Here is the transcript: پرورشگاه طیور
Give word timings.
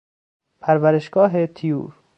پرورشگاه 0.59 1.47
طیور 1.47 1.93